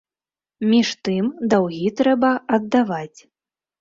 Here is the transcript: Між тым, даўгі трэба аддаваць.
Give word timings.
Між 0.71 0.89
тым, 1.09 1.29
даўгі 1.55 1.87
трэба 1.99 2.31
аддаваць. 2.59 3.19